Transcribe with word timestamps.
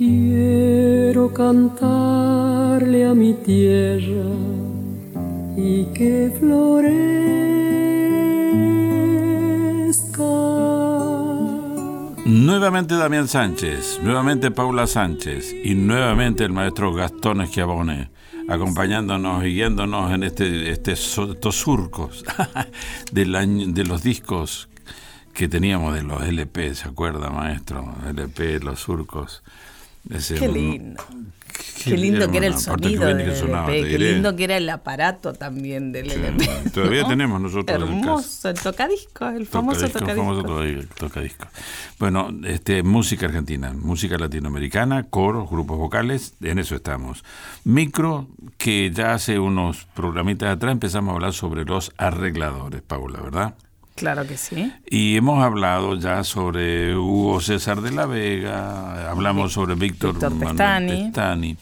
Quiero 0.00 1.30
cantarle 1.30 3.04
a 3.04 3.12
mi 3.12 3.34
tierra 3.34 4.24
y 5.58 5.84
que 5.92 6.34
florezca. 6.40 7.04
Nuevamente 12.24 12.96
Damián 12.96 13.28
Sánchez, 13.28 14.00
nuevamente 14.02 14.50
Paula 14.50 14.86
Sánchez 14.86 15.54
y 15.62 15.74
nuevamente 15.74 16.44
el 16.44 16.52
maestro 16.54 16.94
Gastón 16.94 17.42
Esquiabone 17.42 18.08
acompañándonos 18.48 19.44
y 19.44 19.48
guiándonos 19.48 20.14
en 20.14 20.22
este, 20.22 20.70
este 20.70 20.92
estos 20.92 21.56
surcos 21.56 22.24
de 23.12 23.84
los 23.84 24.02
discos 24.02 24.70
que 25.34 25.46
teníamos 25.46 25.94
de 25.94 26.04
los 26.04 26.22
LP, 26.22 26.74
¿se 26.74 26.88
acuerda, 26.88 27.28
maestro? 27.28 27.94
LP, 28.08 28.60
los 28.60 28.80
surcos. 28.80 29.42
Qué 30.08 30.48
lindo. 30.48 31.02
Qué, 31.84 31.96
lindo 31.96 32.30
que 32.30 32.38
era 32.38 32.46
el 32.46 32.58
sonido 32.58 33.06
del 33.06 33.20
LP, 33.20 33.88
qué 33.88 33.98
lindo 33.98 34.36
que 34.36 34.44
era 34.44 34.56
el 34.56 34.68
aparato 34.68 35.32
también 35.32 35.92
del 35.92 36.10
LP. 36.10 36.70
Todavía 36.74 37.04
tenemos 37.06 37.40
nosotros. 37.40 37.82
Hermoso, 37.82 38.50
el 38.50 38.60
tocadisco, 38.60 39.28
el 39.28 39.46
famoso 39.46 39.88
tocadisco. 39.88 40.94
tocadisco. 40.98 41.48
Bueno, 41.98 42.30
este, 42.44 42.82
música 42.82 43.26
argentina, 43.26 43.72
música 43.72 44.18
latinoamericana, 44.18 45.04
coros, 45.04 45.48
grupos 45.48 45.78
vocales, 45.78 46.34
en 46.42 46.58
eso 46.58 46.74
estamos. 46.74 47.24
Micro, 47.64 48.28
que 48.58 48.90
ya 48.90 49.14
hace 49.14 49.38
unos 49.38 49.86
programitas 49.94 50.54
atrás 50.54 50.72
empezamos 50.72 51.12
a 51.12 51.14
hablar 51.14 51.32
sobre 51.32 51.64
los 51.64 51.92
arregladores, 51.96 52.82
Paula, 52.82 53.20
¿verdad? 53.20 53.54
Claro 53.94 54.26
que 54.26 54.36
sí. 54.36 54.72
Y 54.88 55.16
hemos 55.16 55.42
hablado 55.42 55.94
ya 55.96 56.24
sobre 56.24 56.96
Hugo 56.96 57.40
César 57.40 57.82
de 57.82 57.92
la 57.92 58.06
Vega, 58.06 59.10
hablamos 59.10 59.52
sobre 59.52 59.74
Víctor, 59.74 60.18
Manuel 60.32 61.58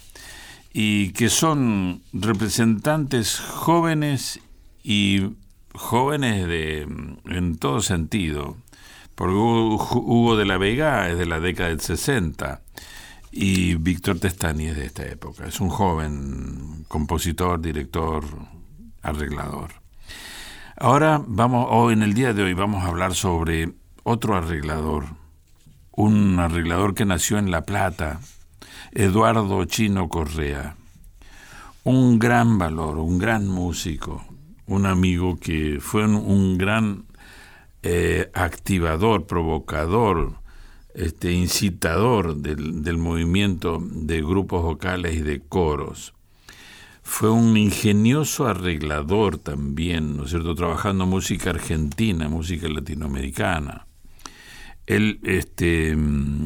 y 0.73 1.11
que 1.13 1.29
son 1.29 2.03
representantes 2.13 3.41
jóvenes 3.41 4.41
y 4.83 5.31
jóvenes 5.75 6.47
de 6.47 6.83
en 7.27 7.57
todo 7.59 7.81
sentido. 7.81 8.57
Porque 9.15 9.35
Hugo 9.35 10.37
de 10.37 10.45
la 10.45 10.59
Vega 10.59 11.09
es 11.09 11.19
de 11.19 11.27
la 11.27 11.41
década 11.41 11.71
del 11.71 11.81
60 11.81 12.61
y 13.33 13.75
Víctor 13.75 14.21
Testani 14.21 14.67
es 14.67 14.77
de 14.77 14.87
esta 14.87 15.05
época. 15.07 15.47
Es 15.47 15.61
un 15.61 15.69
joven 15.69 16.85
compositor, 16.87 17.61
director, 17.61 18.25
arreglador. 19.03 19.73
Ahora 20.81 21.21
vamos, 21.27 21.67
o 21.71 21.91
en 21.91 22.05
el 22.05 22.15
día 22.15 22.33
de 22.33 22.45
hoy 22.45 22.55
vamos 22.55 22.85
a 22.85 22.87
hablar 22.87 23.13
sobre 23.17 23.73
otro 24.05 24.37
arreglador, 24.37 25.07
un 25.91 26.39
arreglador 26.39 26.95
que 26.95 27.05
nació 27.05 27.39
en 27.39 27.51
La 27.51 27.63
Plata, 27.63 28.21
Eduardo 28.93 29.65
Chino 29.65 30.09
Correa. 30.09 30.77
Un 31.83 32.21
gran 32.21 32.59
valor, 32.59 32.99
un 32.99 33.19
gran 33.19 33.49
músico, 33.49 34.25
un 34.69 34.87
amigo 34.87 35.41
que 35.41 35.79
fue 35.81 36.07
un, 36.07 36.57
gran 36.59 37.07
eh, 37.83 38.31
activador, 38.33 39.27
provocador, 39.27 40.35
este, 40.95 41.33
incitador 41.33 42.37
del, 42.37 42.85
del 42.85 42.99
movimiento 42.99 43.83
de 43.83 44.23
grupos 44.23 44.63
vocales 44.63 45.17
y 45.17 45.23
de 45.23 45.41
coros. 45.41 46.15
Fue 47.11 47.31
un 47.31 47.57
ingenioso 47.57 48.47
arreglador 48.47 49.39
también, 49.39 50.17
¿no 50.17 50.25
es 50.25 50.31
cierto?, 50.31 50.55
trabajando 50.55 51.05
música 51.05 51.51
argentina, 51.51 52.29
música 52.29 52.69
latinoamericana. 52.69 53.87
Él 54.87 55.19
este, 55.25 55.97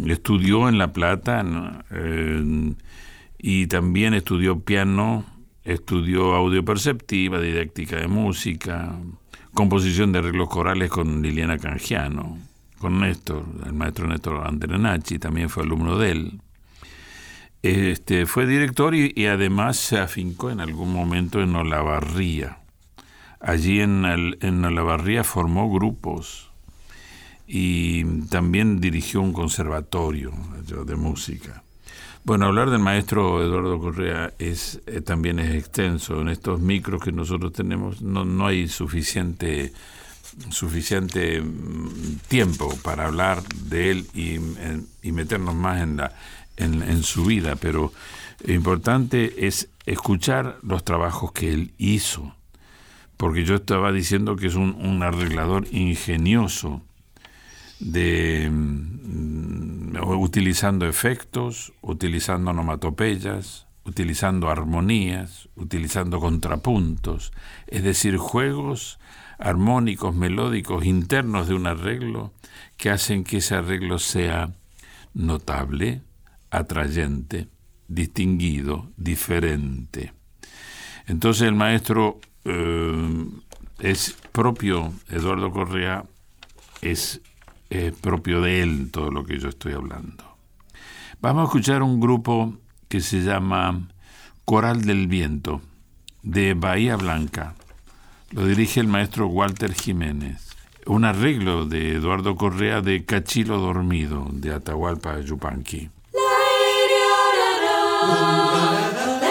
estudió 0.06 0.68
en 0.68 0.78
La 0.78 0.92
Plata 0.92 1.84
eh, 1.90 2.74
y 3.38 3.66
también 3.66 4.14
estudió 4.14 4.60
piano, 4.60 5.26
estudió 5.64 6.32
audio 6.32 6.64
perceptiva, 6.64 7.38
didáctica 7.40 7.96
de 7.96 8.06
música, 8.06 8.96
composición 9.52 10.12
de 10.12 10.20
arreglos 10.20 10.48
corales 10.48 10.90
con 10.90 11.20
Liliana 11.20 11.58
Cangiano, 11.58 12.38
con 12.78 13.00
Néstor, 13.00 13.44
el 13.66 13.74
maestro 13.74 14.06
Néstor 14.06 14.46
Andrenachi, 14.46 15.18
también 15.18 15.50
fue 15.50 15.64
alumno 15.64 15.98
de 15.98 16.12
él. 16.12 16.40
Este, 17.62 18.26
fue 18.26 18.46
director 18.46 18.94
y, 18.94 19.26
además 19.26 19.76
se 19.76 19.98
afincó 19.98 20.50
en 20.50 20.60
algún 20.60 20.92
momento 20.92 21.40
en 21.40 21.54
Olavarría. 21.54 22.58
Allí 23.40 23.80
en, 23.80 24.04
Olavarría 24.64 25.22
formó 25.22 25.72
grupos 25.72 26.50
y 27.46 28.04
también 28.28 28.80
dirigió 28.80 29.20
un 29.20 29.32
conservatorio 29.32 30.32
de 30.84 30.96
música. 30.96 31.62
Bueno, 32.24 32.46
hablar 32.46 32.70
del 32.70 32.78
maestro 32.78 33.42
Eduardo 33.42 33.80
Correa 33.80 34.32
es 34.38 34.80
eh, 34.86 35.00
también 35.00 35.40
es 35.40 35.54
extenso. 35.54 36.20
En 36.20 36.28
estos 36.28 36.60
micros 36.60 37.02
que 37.02 37.10
nosotros 37.10 37.52
tenemos 37.52 38.00
no, 38.00 38.24
no 38.24 38.46
hay 38.46 38.68
suficiente 38.68 39.72
suficiente 40.50 41.42
mm, 41.42 42.20
tiempo 42.28 42.74
para 42.82 43.06
hablar 43.06 43.42
de 43.42 43.90
él 43.90 44.06
y, 44.14 44.36
y 45.02 45.12
meternos 45.12 45.54
más 45.54 45.82
en 45.82 45.96
la 45.98 46.12
en, 46.56 47.02
su 47.02 47.24
vida, 47.24 47.56
pero 47.56 47.92
importante 48.46 49.46
es 49.46 49.68
escuchar 49.86 50.58
los 50.62 50.84
trabajos 50.84 51.32
que 51.32 51.52
él 51.52 51.72
hizo, 51.78 52.34
porque 53.16 53.44
yo 53.44 53.56
estaba 53.56 53.92
diciendo 53.92 54.36
que 54.36 54.46
es 54.48 54.54
un, 54.54 55.02
arreglador 55.02 55.66
ingenioso, 55.70 56.82
de 57.80 58.48
mm, 58.50 59.96
utilizando 60.18 60.86
efectos, 60.86 61.72
utilizando 61.80 62.52
onomatopeyas, 62.52 63.66
utilizando 63.84 64.48
armonías, 64.48 65.48
utilizando 65.56 66.20
contrapuntos, 66.20 67.32
es 67.66 67.82
decir, 67.82 68.16
juegos 68.16 68.98
armónicos, 69.38 70.14
melódicos 70.14 70.84
internos 70.84 71.48
de 71.48 71.54
un 71.54 71.66
arreglo 71.66 72.32
que 72.76 72.90
hacen 72.90 73.24
que 73.24 73.38
ese 73.38 73.56
arreglo 73.56 73.98
sea 73.98 74.50
notable, 75.14 76.00
atrayente, 76.52 77.48
distinguido, 77.88 78.92
diferente. 78.96 80.12
Entonces 81.08 81.48
el 81.48 81.56
maestro 81.56 82.20
eh, 82.44 83.26
es 83.80 84.16
propio, 84.30 84.92
Eduardo 85.08 85.50
Correa, 85.50 86.04
es 86.80 87.20
propio 88.00 88.42
de 88.42 88.62
él 88.62 88.90
todo 88.90 89.10
lo 89.10 89.24
que 89.24 89.38
yo 89.38 89.48
estoy 89.48 89.72
hablando. 89.72 90.24
Vamos 91.20 91.42
a 91.42 91.44
escuchar 91.46 91.82
un 91.82 92.00
grupo 92.00 92.54
que 92.88 93.00
se 93.00 93.22
llama 93.22 93.88
Coral 94.44 94.82
del 94.82 95.06
Viento, 95.06 95.62
de 96.22 96.54
Bahía 96.54 96.96
Blanca. 96.96 97.54
Lo 98.32 98.46
dirige 98.46 98.80
el 98.80 98.88
maestro 98.88 99.28
Walter 99.28 99.72
Jiménez. 99.72 100.54
Un 100.84 101.04
arreglo 101.04 101.64
de 101.64 101.94
Eduardo 101.94 102.36
Correa 102.36 102.80
de 102.80 103.04
Cachilo 103.04 103.58
Dormido, 103.58 104.28
de 104.32 104.52
Atahualpa 104.52 105.20
Yupanqui. 105.20 105.90
Cuando 108.02 109.22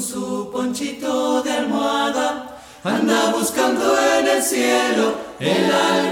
su 0.00 0.50
ponchito 0.52 1.42
de 1.42 1.52
almohada, 1.52 2.60
anda 2.84 3.32
buscando 3.32 3.96
en 4.18 4.28
el 4.28 4.42
cielo 4.42 5.14
el 5.38 5.72
alma 5.72 6.11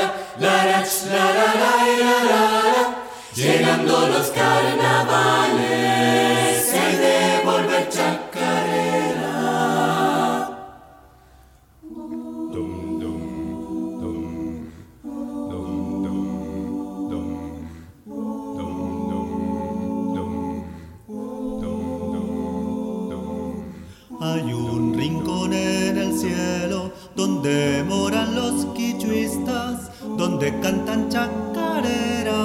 Hay 24.23 24.53
un 24.53 24.93
rincón 24.95 25.51
en 25.51 25.97
el 25.97 26.15
cielo 26.15 26.91
donde 27.15 27.83
moran 27.87 28.35
los 28.35 28.65
quichuistas, 28.75 29.89
donde 30.15 30.59
cantan 30.59 31.09
chacareras. 31.09 32.35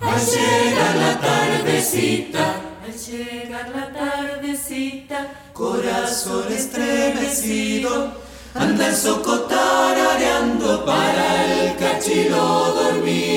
Al 0.00 0.20
llegar 0.24 0.96
la 0.96 1.20
tardecita, 1.20 2.54
al 2.82 2.94
llegar 2.94 3.68
la 3.68 3.92
tardecita, 3.92 5.50
corazón 5.52 6.50
estremecido, 6.50 8.14
anda 8.54 8.88
el 8.88 8.96
socotar 8.96 9.98
areando 9.98 10.86
para 10.86 11.44
el 11.52 11.76
cachilo 11.76 12.72
dormido. 12.72 13.31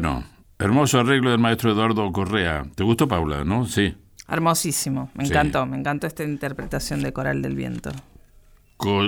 Bueno, 0.00 0.24
hermoso 0.58 0.98
arreglo 0.98 1.30
del 1.30 1.38
maestro 1.38 1.72
Eduardo 1.72 2.10
Correa. 2.10 2.64
¿Te 2.74 2.82
gustó, 2.82 3.06
Paula, 3.06 3.44
no? 3.44 3.66
Sí. 3.66 3.94
Hermosísimo, 4.28 5.10
me 5.12 5.24
encantó, 5.24 5.66
me 5.66 5.76
encantó 5.76 6.06
esta 6.06 6.24
interpretación 6.24 7.02
de 7.02 7.12
Coral 7.12 7.42
del 7.42 7.54
Viento. 7.54 7.90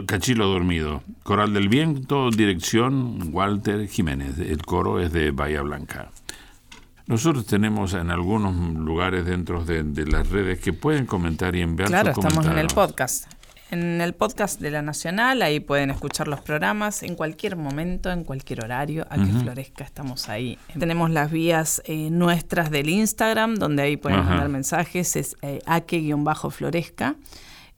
Cachilo 0.06 0.48
Dormido. 0.48 1.02
Coral 1.22 1.54
del 1.54 1.70
Viento, 1.70 2.28
dirección 2.28 3.30
Walter 3.32 3.88
Jiménez. 3.88 4.38
El 4.38 4.60
coro 4.66 5.00
es 5.00 5.14
de 5.14 5.30
Bahía 5.30 5.62
Blanca. 5.62 6.10
Nosotros 7.06 7.46
tenemos 7.46 7.94
en 7.94 8.10
algunos 8.10 8.54
lugares 8.74 9.24
dentro 9.24 9.64
de, 9.64 9.82
las 10.04 10.28
redes 10.28 10.60
que 10.60 10.74
pueden 10.74 11.06
comentar 11.06 11.56
y 11.56 11.62
enviar 11.62 11.88
Claro, 11.88 12.10
estamos 12.10 12.44
en 12.44 12.58
el 12.58 12.66
podcast. 12.66 13.32
En 13.72 14.02
el 14.02 14.12
podcast 14.12 14.60
de 14.60 14.70
la 14.70 14.82
Nacional, 14.82 15.40
ahí 15.40 15.58
pueden 15.58 15.88
escuchar 15.88 16.28
los 16.28 16.42
programas 16.42 17.02
en 17.02 17.14
cualquier 17.14 17.56
momento, 17.56 18.10
en 18.10 18.22
cualquier 18.22 18.62
horario, 18.62 19.06
a 19.08 19.16
que 19.16 19.32
florezca, 19.32 19.82
estamos 19.82 20.28
ahí. 20.28 20.58
Tenemos 20.78 21.08
las 21.08 21.30
vías 21.30 21.80
eh, 21.86 22.10
nuestras 22.10 22.70
del 22.70 22.90
Instagram, 22.90 23.54
donde 23.54 23.82
ahí 23.82 23.96
pueden 23.96 24.26
mandar 24.26 24.50
mensajes, 24.50 25.16
es 25.16 25.38
eh, 25.40 25.62
ake-florezca. 25.64 27.16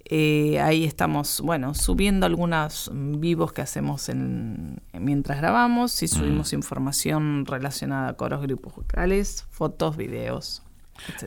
Eh, 0.06 0.58
ahí 0.60 0.82
estamos, 0.82 1.40
bueno, 1.42 1.74
subiendo 1.74 2.26
algunos 2.26 2.90
vivos 2.92 3.52
que 3.52 3.62
hacemos 3.62 4.08
en, 4.08 4.80
mientras 4.94 5.38
grabamos 5.38 6.02
y 6.02 6.08
subimos 6.08 6.52
mm. 6.52 6.56
información 6.56 7.46
relacionada 7.46 8.08
a 8.08 8.12
coros, 8.14 8.42
grupos 8.42 8.74
vocales, 8.74 9.46
fotos, 9.48 9.96
videos. 9.96 10.64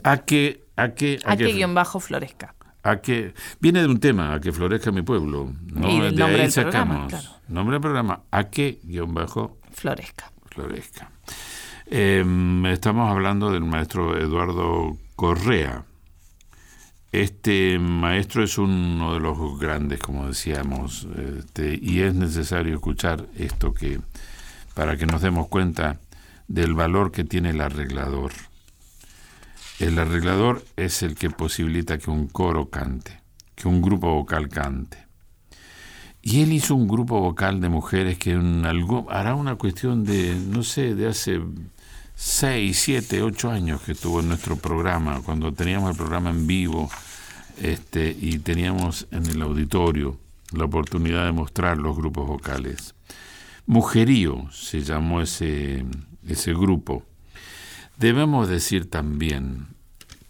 ¿A 0.04 0.18
qué? 0.18 0.66
¿A 0.76 0.90
qué? 0.90 1.20
¿A, 1.24 1.38
qué 1.38 1.54
guion 1.54 1.74
bajo 1.74 2.02
florezca? 2.02 2.57
A 2.88 3.02
que 3.02 3.34
viene 3.60 3.82
de 3.82 3.88
un 3.88 4.00
tema, 4.00 4.34
a 4.34 4.40
que 4.40 4.52
florezca 4.52 4.92
mi 4.92 5.02
pueblo. 5.02 5.52
¿no? 5.74 5.90
Y 5.90 6.16
de 6.16 6.24
ahí 6.24 6.52
sacamos. 6.52 7.14
Nombre 7.48 7.76
del 7.76 7.82
programa, 7.82 8.22
a 8.32 8.46
qué 8.46 8.80
guion 8.84 9.14
bajo 9.14 9.58
florezca. 9.72 10.32
Florezca. 10.50 11.12
Em, 11.86 12.66
estamos 12.66 13.10
hablando 13.10 13.52
del 13.52 13.64
maestro 13.64 14.18
Eduardo 14.18 14.98
Correa. 15.16 15.84
Este 17.12 17.80
maestro 17.80 18.44
es 18.44 18.58
uno 18.58 19.14
de 19.14 19.20
los 19.20 19.60
grandes, 19.60 20.00
como 20.00 20.28
decíamos, 20.28 21.08
este, 21.18 21.80
y 21.82 22.02
es 22.02 22.14
necesario 22.14 22.76
escuchar 22.76 23.28
esto 23.38 23.74
que 23.74 24.00
para 24.74 24.98
que 24.98 25.06
nos 25.06 25.22
demos 25.22 25.48
cuenta 25.48 26.00
del 26.48 26.74
valor 26.74 27.12
que 27.12 27.24
tiene 27.24 27.50
el 27.52 27.62
arreglador. 27.62 28.32
El 29.80 30.00
arreglador 30.00 30.66
es 30.76 31.04
el 31.04 31.16
que 31.16 31.30
posibilita 31.30 32.00
que 32.00 32.10
un 32.10 32.28
coro 32.28 32.70
cante, 32.70 33.22
que 33.56 33.68
un 33.68 33.82
grupo 33.82 34.12
vocal 34.14 34.50
cante. 34.50 35.06
Y 36.24 36.42
él 36.42 36.52
hizo 36.52 36.74
un 36.74 36.88
grupo 36.88 37.20
vocal 37.20 37.62
de 37.62 37.70
mujeres 37.70 38.18
que 38.18 38.32
en 38.32 38.66
algo, 38.66 39.06
hará 39.12 39.36
una 39.36 39.56
cuestión 39.56 40.04
de, 40.04 40.36
no 40.36 40.64
sé, 40.64 40.96
de 40.96 41.08
hace 41.08 41.40
seis, 42.16 42.80
siete, 42.80 43.22
ocho 43.22 43.52
años 43.52 43.82
que 43.82 43.92
estuvo 43.92 44.20
en 44.20 44.30
nuestro 44.30 44.56
programa, 44.56 45.22
cuando 45.22 45.54
teníamos 45.54 45.92
el 45.92 45.98
programa 45.98 46.32
en 46.32 46.48
vivo 46.48 46.90
este, 47.62 48.16
y 48.20 48.40
teníamos 48.40 49.08
en 49.12 49.28
el 49.28 49.42
auditorio 49.44 50.18
la 50.54 50.66
oportunidad 50.66 51.26
de 51.26 51.32
mostrar 51.34 51.78
los 51.78 51.96
grupos 51.96 52.28
vocales. 52.28 52.96
Mujerío 53.68 54.50
se 54.52 54.82
llamó 54.82 55.22
ese, 55.22 55.86
ese 56.28 56.54
grupo. 56.54 57.04
Debemos 57.98 58.48
decir 58.48 58.90
también 58.90 59.68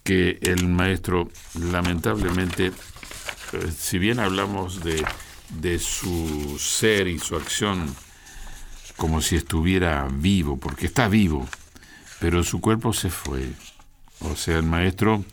que 0.04 0.40
el 0.42 0.68
maestro, 0.68 1.30
lamentablemente, 1.60 2.68
eh, 2.68 3.72
si 3.78 4.00
bien 4.00 4.20
hablamos 4.20 4.84
de, 4.84 5.06
de 5.60 5.78
su 5.80 6.58
ser 6.60 7.08
y 7.08 7.20
su 7.20 7.36
acción 7.36 7.94
como 8.96 9.22
si 9.22 9.36
estuviera 9.36 10.08
vivo, 10.10 10.58
porque 10.58 10.88
está 10.88 11.08
vivo, 11.08 11.48
pero 12.20 12.44
su 12.44 12.60
cuerpo 12.62 12.94
se 12.94 13.10
fue. 13.10 13.52
O 14.22 14.36
sea, 14.36 14.58
el 14.58 14.64
maestro 14.64 15.24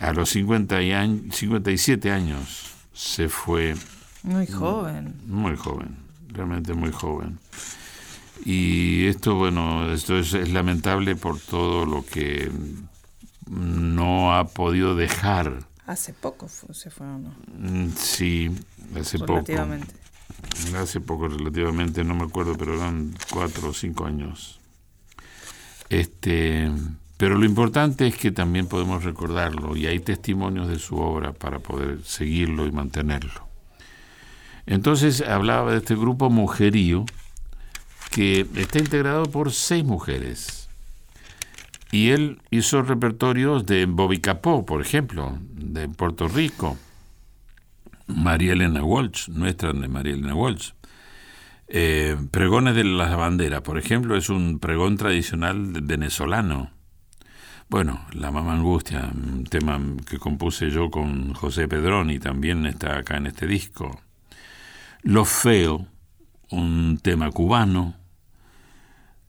a 0.00 0.12
los 0.12 0.30
50 0.30 0.82
y 0.82 1.30
57 1.30 2.10
años 2.10 2.70
se 2.92 3.28
fue. 3.28 3.74
Muy 4.22 4.46
joven. 4.46 5.14
Muy 5.26 5.56
joven, 5.56 5.96
realmente 6.28 6.72
muy 6.72 6.92
joven. 6.92 7.38
Y 8.44 9.06
esto, 9.06 9.34
bueno, 9.36 9.92
esto 9.92 10.18
es, 10.18 10.32
lamentable 10.50 11.16
por 11.16 11.38
todo 11.38 11.86
lo 11.86 12.04
que 12.04 12.50
no 13.48 14.34
ha 14.34 14.48
podido 14.48 14.96
dejar. 14.96 15.66
Hace 15.86 16.12
poco 16.14 16.48
se 16.48 16.90
fue, 16.90 17.06
¿o 17.06 17.18
no? 17.18 17.34
Mm, 17.58 17.90
sí, 17.96 18.50
hace 18.98 19.18
poco. 19.18 19.34
Relativamente. 19.34 19.94
Hace 20.78 21.00
poco, 21.00 21.28
relativamente, 21.28 22.04
no 22.04 22.14
me 22.14 22.24
acuerdo, 22.24 22.54
pero 22.56 22.74
eran 22.74 23.14
cuatro 23.30 23.70
o 23.70 23.74
cinco 23.74 24.06
años. 24.06 24.60
Este, 25.90 26.70
pero 27.16 27.38
lo 27.38 27.44
importante 27.44 28.06
es 28.06 28.16
que 28.16 28.32
también 28.32 28.66
podemos 28.66 29.04
recordarlo 29.04 29.76
y 29.76 29.86
hay 29.86 30.00
testimonios 30.00 30.68
de 30.68 30.78
su 30.78 30.96
obra 30.96 31.32
para 31.32 31.60
poder 31.60 32.02
seguirlo 32.02 32.66
y 32.66 32.72
mantenerlo. 32.72 33.48
Entonces 34.66 35.20
hablaba 35.20 35.72
de 35.72 35.78
este 35.78 35.94
grupo 35.94 36.30
mujerío 36.30 37.04
que 38.14 38.46
está 38.54 38.78
integrado 38.78 39.24
por 39.24 39.50
seis 39.50 39.84
mujeres. 39.84 40.68
Y 41.90 42.10
él 42.10 42.40
hizo 42.50 42.82
repertorios 42.82 43.66
de 43.66 43.86
Bobby 43.86 44.18
Capó, 44.18 44.64
por 44.64 44.80
ejemplo, 44.80 45.36
de 45.40 45.88
Puerto 45.88 46.28
Rico. 46.28 46.78
María 48.06 48.52
Elena 48.52 48.84
Walsh, 48.84 49.28
nuestra 49.30 49.72
de 49.72 49.88
María 49.88 50.12
Elena 50.12 50.34
Walsh. 50.34 50.70
Eh, 51.66 52.16
pregones 52.30 52.76
de 52.76 52.84
las 52.84 53.16
banderas, 53.16 53.62
por 53.62 53.78
ejemplo, 53.78 54.16
es 54.16 54.28
un 54.28 54.60
pregón 54.60 54.96
tradicional 54.96 55.72
venezolano. 55.82 56.70
Bueno, 57.68 58.06
La 58.12 58.30
Mamá 58.30 58.52
Angustia, 58.52 59.10
un 59.12 59.42
tema 59.44 59.80
que 60.08 60.18
compuse 60.18 60.70
yo 60.70 60.88
con 60.90 61.34
José 61.34 61.66
Pedroni, 61.66 62.20
también 62.20 62.64
está 62.66 62.98
acá 62.98 63.16
en 63.16 63.26
este 63.26 63.48
disco. 63.48 64.00
Lo 65.02 65.24
Feo, 65.24 65.88
un 66.50 67.00
tema 67.02 67.30
cubano. 67.32 68.03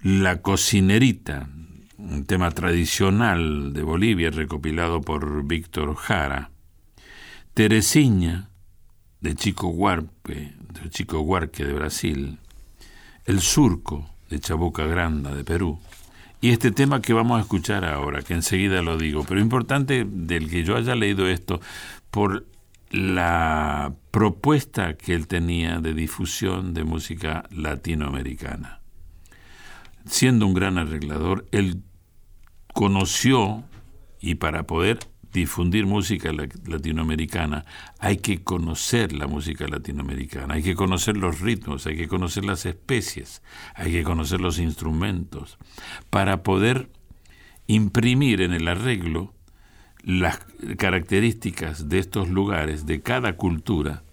La 0.08 0.40
Cocinerita, 0.44 1.50
un 1.98 2.26
tema 2.26 2.52
tradicional 2.52 3.74
de 3.74 3.82
Bolivia 3.82 4.30
recopilado 4.30 5.02
por 5.02 5.44
Víctor 5.48 5.96
Jara. 5.96 6.52
Teresiña, 7.56 8.50
de 9.20 9.34
Chico 9.34 9.70
Huarpe, 9.70 10.54
de 10.60 10.90
Chico 10.92 11.22
Huarque 11.22 11.66
de 11.66 11.74
Brasil. 11.74 12.38
El 13.26 13.42
Surco, 13.42 14.08
de 14.30 14.40
Chabuca 14.40 14.86
Granda 14.86 15.34
de 15.34 15.44
Perú. 15.44 15.80
Y 16.40 16.52
este 16.52 16.70
tema 16.70 17.02
que 17.02 17.14
vamos 17.14 17.40
a 17.40 17.42
escuchar 17.42 17.84
ahora, 17.84 18.22
que 18.22 18.36
enseguida 18.36 18.84
lo 18.84 19.00
digo, 19.00 19.26
pero 19.28 19.42
importante 19.42 20.06
del 20.08 20.52
que 20.52 20.64
yo 20.64 20.78
haya 20.78 20.94
leído 20.94 21.28
esto, 21.28 21.62
por 22.12 22.46
la 22.92 23.92
propuesta 24.12 24.98
que 24.98 25.16
él 25.16 25.26
tenía 25.26 25.80
de 25.80 25.96
difusión 25.96 26.76
de 26.76 26.84
música 26.84 27.46
latinoamericana. 27.50 28.85
Siendo 30.06 30.46
un 30.46 30.54
gran 30.54 30.78
arreglador, 30.78 31.48
él 31.52 31.82
conoció 32.74 33.64
y 34.20 34.36
para 34.36 34.68
poder 34.68 35.00
difundir 35.36 35.86
música 35.86 36.32
latinoamericana, 36.32 37.66
hay 38.00 38.18
que 38.18 38.42
conocer 38.42 39.12
la 39.12 39.28
música 39.28 39.68
latinoamericana, 39.68 40.54
hay 40.54 40.64
que 40.64 40.76
conocer 40.76 41.18
los 41.18 41.42
ritmos, 41.42 41.86
hay 41.86 41.98
que 41.98 42.08
conocer 42.08 42.46
las 42.46 42.66
especies, 42.66 43.44
hay 43.76 43.92
que 43.92 44.04
conocer 44.04 44.40
los 44.40 44.60
instrumentos, 44.60 45.58
para 46.10 46.42
poder 46.42 46.90
imprimir 47.68 48.42
en 48.42 48.54
el 48.54 48.68
arreglo 48.70 49.34
las 50.04 50.40
características 50.78 51.90
de 51.90 52.00
estos 52.00 52.30
lugares, 52.30 52.86
de 52.86 53.02
cada 53.02 53.36
cultura, 53.36 54.04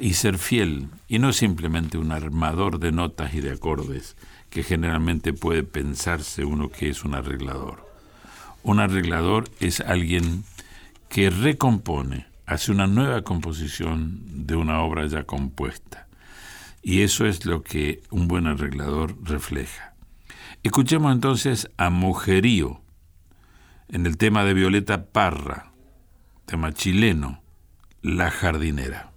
y 0.00 0.14
ser 0.14 0.38
fiel, 0.38 0.88
y 1.08 1.18
no 1.18 1.32
simplemente 1.32 1.98
un 1.98 2.12
armador 2.12 2.78
de 2.78 2.92
notas 2.92 3.34
y 3.34 3.40
de 3.40 3.52
acordes, 3.52 4.16
que 4.50 4.62
generalmente 4.62 5.32
puede 5.32 5.62
pensarse 5.62 6.44
uno 6.44 6.70
que 6.70 6.88
es 6.88 7.04
un 7.04 7.14
arreglador. 7.14 7.88
Un 8.62 8.80
arreglador 8.80 9.48
es 9.60 9.80
alguien 9.80 10.44
que 11.08 11.30
recompone, 11.30 12.26
hace 12.46 12.72
una 12.72 12.86
nueva 12.86 13.22
composición 13.22 14.46
de 14.46 14.56
una 14.56 14.80
obra 14.80 15.06
ya 15.06 15.24
compuesta. 15.24 16.06
Y 16.82 17.02
eso 17.02 17.26
es 17.26 17.46
lo 17.46 17.62
que 17.62 18.02
un 18.10 18.28
buen 18.28 18.46
arreglador 18.46 19.16
refleja. 19.22 19.94
Escuchemos 20.62 21.12
entonces 21.12 21.70
a 21.76 21.90
Mujerío 21.90 22.80
en 23.88 24.06
el 24.06 24.16
tema 24.16 24.44
de 24.44 24.54
Violeta 24.54 25.06
Parra, 25.06 25.72
tema 26.46 26.72
chileno, 26.72 27.42
La 28.02 28.30
jardinera. 28.30 29.13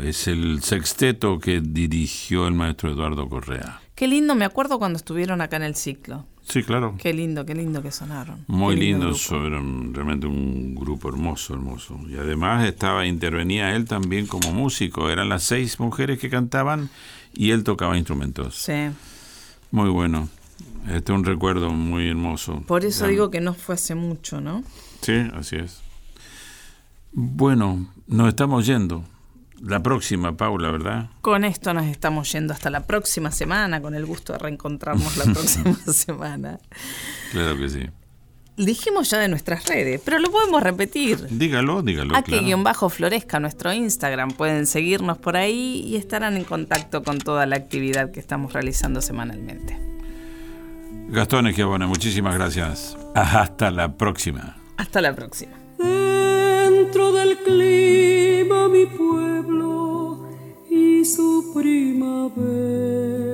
Es 0.00 0.28
el 0.28 0.62
sexteto 0.62 1.40
que 1.40 1.60
dirigió 1.60 2.46
el 2.46 2.54
maestro 2.54 2.92
Eduardo 2.92 3.28
Correa. 3.28 3.80
Qué 3.96 4.06
lindo, 4.06 4.36
me 4.36 4.44
acuerdo 4.44 4.78
cuando 4.78 4.96
estuvieron 4.96 5.40
acá 5.40 5.56
en 5.56 5.64
el 5.64 5.74
ciclo. 5.74 6.24
Sí, 6.42 6.62
claro. 6.62 6.94
Qué 6.98 7.12
lindo, 7.12 7.44
qué 7.44 7.56
lindo 7.56 7.82
que 7.82 7.90
sonaron. 7.90 8.44
Muy 8.46 8.76
lindo, 8.76 9.12
eran 9.32 9.92
realmente 9.92 10.28
un 10.28 10.76
grupo 10.76 11.08
hermoso, 11.08 11.54
hermoso. 11.54 11.98
Y 12.08 12.16
además 12.16 12.64
estaba, 12.64 13.06
intervenía 13.06 13.74
él 13.74 13.86
también 13.86 14.26
como 14.26 14.52
músico. 14.52 15.10
Eran 15.10 15.28
las 15.28 15.42
seis 15.42 15.80
mujeres 15.80 16.20
que 16.20 16.30
cantaban 16.30 16.90
y 17.34 17.50
él 17.50 17.64
tocaba 17.64 17.98
instrumentos. 17.98 18.54
Sí. 18.54 18.90
Muy 19.72 19.90
bueno. 19.90 20.28
Este 20.86 21.12
es 21.12 21.18
un 21.18 21.24
recuerdo 21.24 21.70
muy 21.70 22.08
hermoso. 22.08 22.62
Por 22.68 22.84
eso 22.84 23.08
digo 23.08 23.30
que 23.30 23.40
no 23.40 23.52
fue 23.52 23.74
hace 23.74 23.96
mucho, 23.96 24.40
¿no? 24.40 24.62
Sí, 25.02 25.28
así 25.34 25.56
es. 25.56 25.87
Bueno, 27.12 27.88
nos 28.06 28.28
estamos 28.28 28.66
yendo. 28.66 29.04
La 29.60 29.82
próxima, 29.82 30.36
Paula, 30.36 30.70
¿verdad? 30.70 31.10
Con 31.20 31.44
esto 31.44 31.74
nos 31.74 31.86
estamos 31.86 32.30
yendo 32.30 32.52
hasta 32.52 32.70
la 32.70 32.86
próxima 32.86 33.32
semana, 33.32 33.80
con 33.82 33.94
el 33.94 34.06
gusto 34.06 34.32
de 34.32 34.38
reencontrarnos 34.38 35.16
la 35.16 35.24
próxima 35.32 35.74
semana. 35.92 36.58
Claro 37.32 37.56
que 37.56 37.68
sí. 37.68 37.80
Dijimos 38.56 39.10
ya 39.10 39.18
de 39.18 39.28
nuestras 39.28 39.66
redes, 39.66 40.00
pero 40.04 40.18
lo 40.18 40.30
podemos 40.30 40.62
repetir. 40.62 41.26
Dígalo, 41.30 41.82
dígalo. 41.82 42.16
A 42.16 42.22
que 42.22 42.40
guion 42.40 42.64
bajo 42.64 42.88
florezca 42.88 43.38
nuestro 43.38 43.72
Instagram. 43.72 44.32
Pueden 44.32 44.66
seguirnos 44.66 45.16
por 45.18 45.36
ahí 45.36 45.84
y 45.86 45.96
estarán 45.96 46.36
en 46.36 46.44
contacto 46.44 47.04
con 47.04 47.18
toda 47.18 47.46
la 47.46 47.56
actividad 47.56 48.10
que 48.10 48.18
estamos 48.18 48.52
realizando 48.52 49.00
semanalmente. 49.00 49.78
Gastón 51.08 51.46
Egiabona, 51.46 51.86
muchísimas 51.86 52.34
gracias. 52.34 52.96
Hasta 53.14 53.70
la 53.70 53.96
próxima. 53.96 54.56
Hasta 54.76 55.00
la 55.00 55.14
próxima. 55.14 55.52
Clima 57.44 58.68
mi 58.68 58.86
pueblo 58.86 60.18
y 60.70 61.04
su 61.04 61.52
primavera. 61.54 63.27